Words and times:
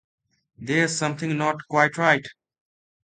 There 0.57 0.85
is 0.85 0.97
something 0.97 1.37
not 1.37 1.67
quite 1.67 1.95
right. 1.95 2.25